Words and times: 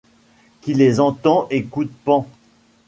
Qui 0.61 0.73
les 0.73 0.99
entend 0.99 1.45
écoute 1.51 1.91
Pan. 2.05 2.27